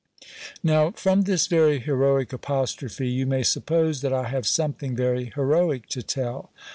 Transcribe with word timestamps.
Now, 0.63 0.89
from 0.89 1.21
this 1.25 1.45
very 1.45 1.77
heroic 1.79 2.33
apostrophe, 2.33 3.07
you 3.07 3.27
may 3.27 3.43
suppose 3.43 4.01
that 4.01 4.11
I 4.11 4.23
have 4.29 4.47
something 4.47 4.95
very 4.95 5.25
heroic 5.35 5.85
to 5.89 6.01
tell. 6.01 6.49